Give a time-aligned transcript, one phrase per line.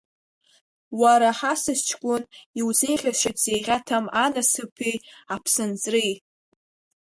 [1.01, 2.23] Уара ҳасас ҷкәын
[2.59, 5.01] иузеиӷьасшьоит зеиӷьаҭам анасыԥи
[5.33, 6.11] аԥсынҵри…